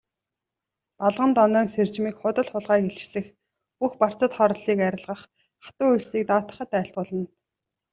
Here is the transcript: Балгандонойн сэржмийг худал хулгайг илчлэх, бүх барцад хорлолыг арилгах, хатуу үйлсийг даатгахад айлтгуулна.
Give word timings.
Балгандонойн 0.99 1.67
сэржмийг 1.73 2.15
худал 2.21 2.47
хулгайг 2.51 2.83
илчлэх, 2.89 3.27
бүх 3.79 3.93
барцад 4.01 4.31
хорлолыг 4.37 4.79
арилгах, 4.87 5.21
хатуу 5.63 5.89
үйлсийг 5.91 6.23
даатгахад 6.27 6.71
айлтгуулна. 6.79 7.25